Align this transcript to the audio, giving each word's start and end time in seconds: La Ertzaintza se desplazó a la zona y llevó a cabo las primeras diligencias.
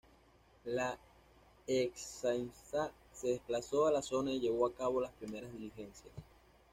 La 0.65 0.97
Ertzaintza 1.67 2.91
se 3.13 3.27
desplazó 3.27 3.85
a 3.85 3.91
la 3.91 4.01
zona 4.01 4.31
y 4.31 4.39
llevó 4.39 4.65
a 4.65 4.73
cabo 4.73 4.99
las 4.99 5.11
primeras 5.11 5.53
diligencias. 5.53 6.11